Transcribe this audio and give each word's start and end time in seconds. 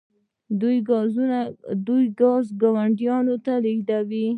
دوی 1.93 2.03
ګاز 2.19 2.45
ګاونډیو 2.61 3.35
ته 3.45 3.53
لیږي. 3.63 4.21